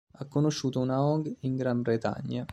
Ha 0.13 0.25
conosciuto 0.25 0.79
Una 0.79 0.99
Hong 1.03 1.31
in 1.41 1.55
Gran 1.55 1.83
Bretagna. 1.83 2.47